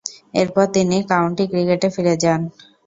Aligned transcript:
এরপর 0.33 0.65
তিনি 0.75 0.97
কাউন্টি 1.11 1.43
ক্রিকেটে 1.51 1.87
ফিরে 1.95 2.15
যান। 2.23 2.41